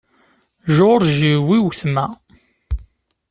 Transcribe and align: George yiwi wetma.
George 0.75 1.11
yiwi 1.21 1.57
wetma. 1.65 2.05